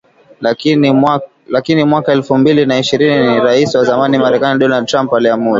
[1.47, 5.49] Lakini mwaka elfu mbili na ishirini Rais wa zamani Marekani Donald Trump aliamuru.